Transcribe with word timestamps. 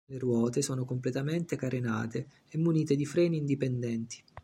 Le 0.07 0.17
ruote 0.17 0.63
sono 0.63 0.83
completamente 0.83 1.55
carenate 1.55 2.25
e 2.49 2.57
munite 2.57 2.95
di 2.95 3.05
freni 3.05 3.37
indipendenti. 3.37 4.19